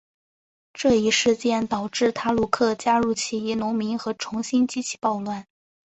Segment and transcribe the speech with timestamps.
[0.73, 5.45] 这一事件导致塔鲁克加入起义农民和重新激起暴乱。